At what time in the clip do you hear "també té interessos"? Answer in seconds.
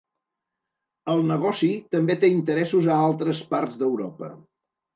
1.97-2.89